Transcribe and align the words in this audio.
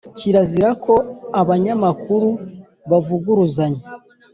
Kirazira 0.17 0.69
ko 0.83 0.93
abanyamakuru 1.41 2.29
bavuguruzanya 2.89 3.85